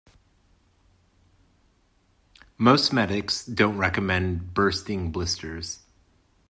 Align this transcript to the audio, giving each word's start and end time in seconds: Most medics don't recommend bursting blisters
Most 2.57 2.91
medics 2.91 3.45
don't 3.45 3.77
recommend 3.77 4.55
bursting 4.55 5.11
blisters 5.11 5.77